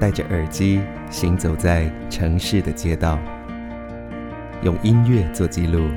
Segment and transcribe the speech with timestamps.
[0.00, 0.80] 戴着耳机
[1.10, 3.18] 行走在城市的街道，
[4.62, 5.88] 用音乐做记录，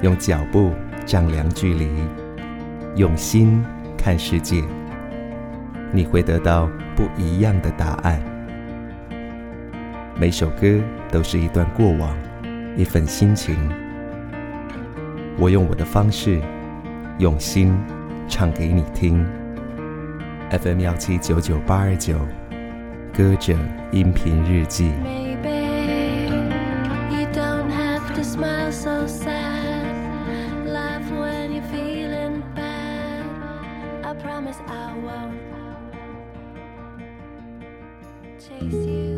[0.00, 0.72] 用脚步
[1.04, 1.88] 丈量距离，
[2.94, 3.64] 用心
[3.98, 4.62] 看世界，
[5.90, 8.22] 你会得到不一样的答案。
[10.14, 12.16] 每首歌都是一段过往，
[12.76, 13.56] 一份心情。
[15.36, 16.40] 我用我的方式，
[17.18, 17.76] 用心
[18.28, 19.26] 唱给你听。
[20.48, 22.16] FM 幺七九九八二九，
[23.16, 23.56] 歌者
[23.92, 24.90] 音频日记。
[25.02, 25.46] Maybe
[38.60, 39.15] you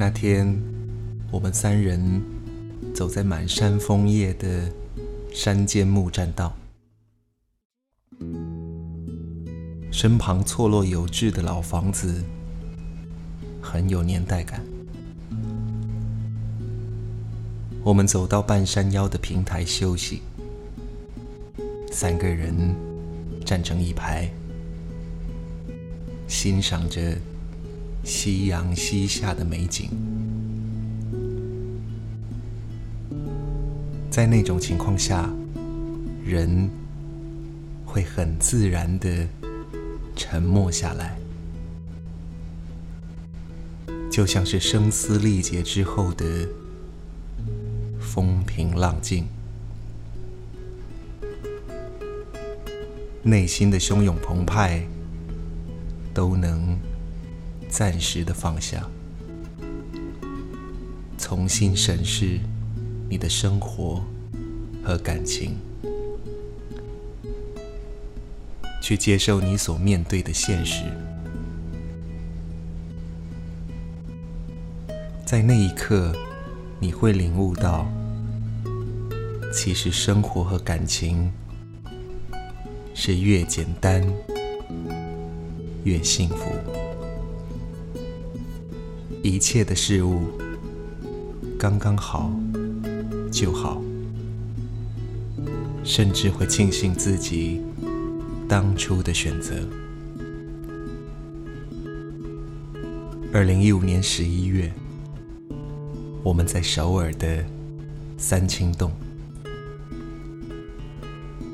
[0.00, 0.58] 那天，
[1.30, 2.22] 我们三人
[2.94, 4.72] 走在满山枫叶的
[5.30, 6.56] 山间木栈道，
[9.92, 12.24] 身旁错落有致的老房子，
[13.60, 14.64] 很有年代感。
[17.84, 20.22] 我们走到半山腰的平台休息，
[21.92, 22.74] 三个人
[23.44, 24.30] 站成一排，
[26.26, 27.14] 欣赏着
[28.02, 29.90] 夕阳西下的美景。
[34.10, 35.30] 在那种情况下，
[36.24, 36.68] 人
[37.86, 39.26] 会很自然的
[40.16, 41.16] 沉默下来，
[44.10, 46.48] 就像是声嘶力竭之后的
[48.00, 49.26] 风平浪静。
[53.22, 54.82] 内心的汹涌澎湃
[56.12, 56.76] 都能
[57.70, 58.84] 暂时的放下，
[61.16, 62.40] 重新审视
[63.08, 64.04] 你的生活
[64.84, 65.56] 和感情，
[68.82, 70.82] 去接受你所面对的现实。
[75.24, 76.12] 在那一刻，
[76.80, 77.86] 你会领悟到，
[79.52, 81.32] 其实生活和感情
[82.94, 84.04] 是越简单
[85.84, 86.69] 越幸福。
[89.22, 90.22] 一切的事物
[91.58, 92.30] 刚刚好
[93.30, 93.82] 就好，
[95.84, 97.60] 甚至会庆幸自己
[98.48, 99.54] 当初的选择。
[103.32, 104.72] 二零一五年十一月，
[106.22, 107.44] 我们在首尔的
[108.16, 108.90] 三清洞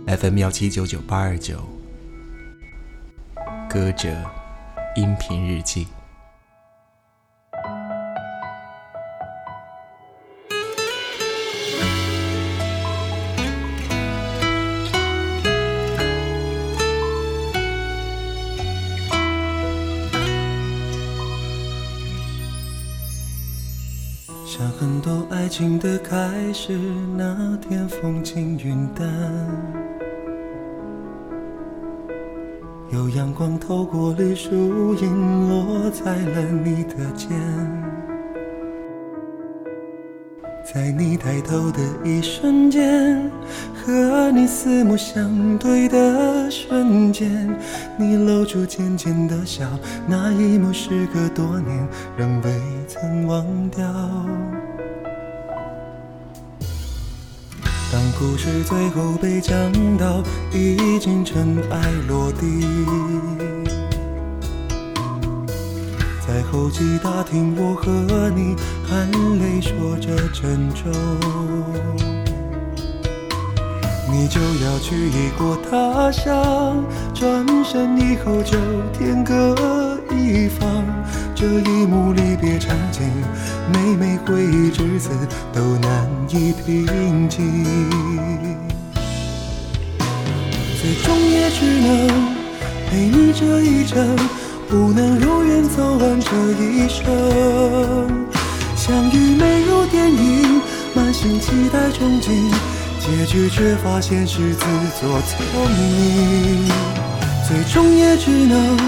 [0.06, 1.59] ，FM 幺七九九八二九，
[3.69, 4.09] 歌者
[4.94, 5.88] 音频日记。
[24.56, 26.78] 像很多爱情的开始，
[27.15, 29.06] 那天风轻云淡，
[32.91, 37.39] 有阳光透过绿树荫落在了你的肩，
[40.73, 43.31] 在你抬头的一瞬间，
[43.75, 47.55] 和你四目相对的瞬间，
[47.99, 49.67] 你露出浅浅的笑，
[50.06, 51.87] 那一幕时隔多年
[52.17, 52.50] 仍未
[53.26, 53.84] 忘掉。
[57.92, 59.56] 当故事最后被讲
[59.97, 60.22] 到，
[60.53, 62.64] 已经尘埃落地。
[66.26, 68.55] 在候机大厅，我和你
[68.87, 70.93] 含泪说着珍重。
[74.11, 76.84] 你就要去异国他乡，
[77.14, 78.58] 转身以后就
[78.93, 79.55] 天各
[80.16, 80.84] 一方。
[81.34, 83.02] 这一幕离别场景，
[83.72, 85.10] 每每回忆至此
[85.52, 87.64] 都难以平静。
[90.80, 92.08] 最终也只能
[92.88, 94.16] 陪你这一程，
[94.68, 96.30] 不能如愿走完这
[96.62, 97.04] 一生。
[98.74, 100.60] 相遇美如电影，
[100.94, 102.30] 满心期待憧憬，
[103.00, 104.64] 结局却发现是自
[105.00, 105.36] 作聪
[105.70, 106.70] 明。
[107.46, 108.78] 最终也只能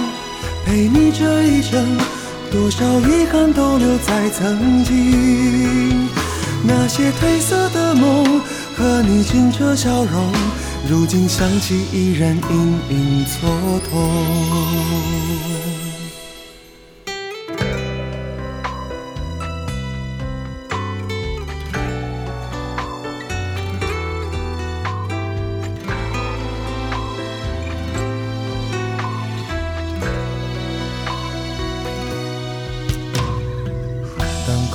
[0.69, 1.83] 陪你这一程，
[2.53, 6.07] 多少遗憾都留在曾经。
[6.63, 8.39] 那些褪色的梦
[8.77, 10.31] 和你清澈笑容，
[10.87, 13.49] 如今想起依然隐隐作
[13.91, 15.88] 痛。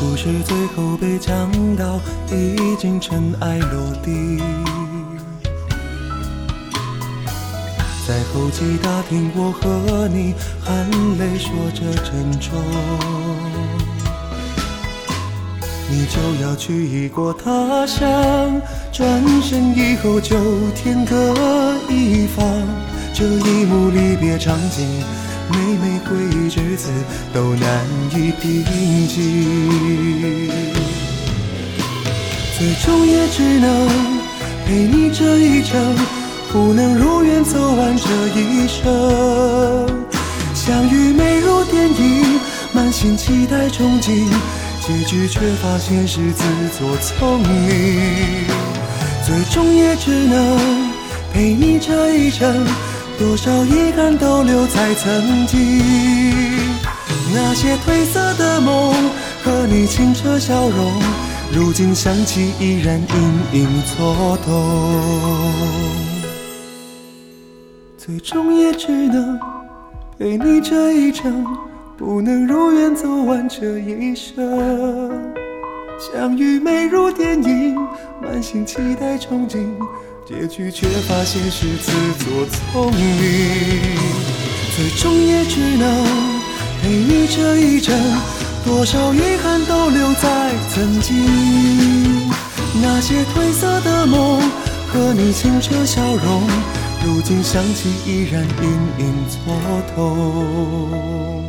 [0.03, 1.97] 故事最后被讲到
[2.29, 4.37] 已经尘埃落地，
[8.05, 10.85] 在候机大厅，我和你含
[11.17, 12.51] 泪说着珍重。
[15.89, 18.03] 你就要去异国他乡，
[18.91, 19.07] 转
[19.41, 20.35] 身以后就
[20.75, 21.33] 天各
[21.89, 22.45] 一方，
[23.13, 25.01] 这一幕离别场景。
[25.51, 26.89] 每每回忆至此，
[27.33, 28.63] 都难以平
[29.07, 30.49] 静。
[32.57, 33.87] 最终也只能
[34.65, 35.95] 陪你这一程，
[36.51, 38.05] 不能如愿走完这
[38.39, 39.87] 一生。
[40.53, 42.39] 相遇美如电影，
[42.71, 44.29] 满心期待憧憬，
[44.79, 46.43] 结局却发现是自
[46.79, 47.49] 作聪明。
[49.25, 50.57] 最终也只能
[51.33, 52.65] 陪你这一程。
[53.19, 55.59] 多少遗憾都留在曾经，
[57.33, 58.93] 那些褪色的梦
[59.43, 60.91] 和你清澈笑容，
[61.53, 64.53] 如今想起依然隐隐作痛。
[67.97, 69.39] 最终也只能
[70.17, 71.45] 陪你这一程，
[71.97, 75.11] 不能如愿走完这一生。
[75.99, 77.75] 相遇美如电影，
[78.21, 79.65] 满心期待憧憬。
[80.25, 81.91] 结局却发现是自
[82.23, 83.01] 作聪明，
[84.73, 86.05] 最终也只能
[86.81, 87.93] 陪你这一程，
[88.63, 92.31] 多少遗憾都留在曾经。
[92.81, 94.39] 那些褪色的梦
[94.87, 96.47] 和你清澈笑容，
[97.05, 99.53] 如今想起依然隐隐作
[99.93, 101.43] 痛。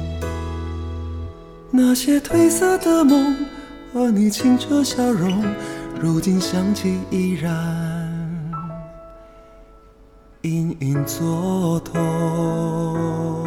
[1.71, 3.37] 那些褪色的梦
[3.93, 5.45] 和你清澈笑容，
[6.01, 7.84] 如今想起依然。
[10.45, 13.44] 隐隐作痛。